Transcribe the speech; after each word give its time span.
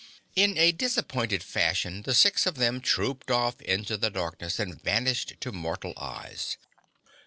In 0.35 0.57
a 0.57 0.71
disappointed 0.71 1.43
fashion, 1.43 2.01
the 2.01 2.15
six 2.15 2.47
of 2.47 2.55
them 2.55 2.81
trooped 2.81 3.29
off 3.29 3.61
into 3.61 3.97
the 3.97 4.09
darkness 4.09 4.57
and 4.57 4.81
vanished 4.81 5.33
to 5.41 5.51
mortal 5.51 5.93
eyes. 5.95 6.57